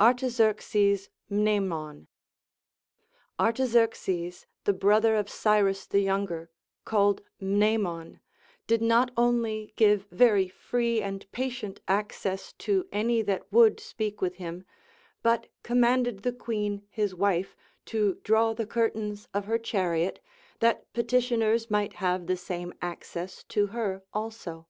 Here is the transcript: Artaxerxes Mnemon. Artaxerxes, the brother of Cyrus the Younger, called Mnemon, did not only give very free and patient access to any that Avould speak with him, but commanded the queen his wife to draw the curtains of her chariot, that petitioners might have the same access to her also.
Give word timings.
Artaxerxes 0.00 1.08
Mnemon. 1.28 2.06
Artaxerxes, 3.40 4.46
the 4.62 4.72
brother 4.72 5.16
of 5.16 5.28
Cyrus 5.28 5.84
the 5.88 5.98
Younger, 5.98 6.48
called 6.84 7.22
Mnemon, 7.42 8.20
did 8.68 8.80
not 8.80 9.10
only 9.16 9.72
give 9.74 10.06
very 10.12 10.46
free 10.46 11.02
and 11.02 11.26
patient 11.32 11.80
access 11.88 12.52
to 12.58 12.86
any 12.92 13.20
that 13.22 13.50
Avould 13.50 13.80
speak 13.80 14.20
with 14.20 14.36
him, 14.36 14.64
but 15.24 15.48
commanded 15.64 16.22
the 16.22 16.32
queen 16.32 16.86
his 16.88 17.12
wife 17.12 17.56
to 17.86 18.20
draw 18.22 18.52
the 18.54 18.66
curtains 18.68 19.26
of 19.34 19.46
her 19.46 19.58
chariot, 19.58 20.20
that 20.60 20.92
petitioners 20.92 21.68
might 21.68 21.94
have 21.94 22.28
the 22.28 22.36
same 22.36 22.72
access 22.80 23.42
to 23.48 23.66
her 23.66 24.04
also. 24.12 24.68